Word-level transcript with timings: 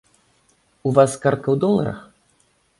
У 0.89 0.95
вас 0.99 1.11
картка 1.27 1.47
ў 1.55 1.65
доларах? 1.67 2.03